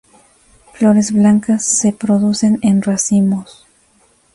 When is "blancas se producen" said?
1.11-2.57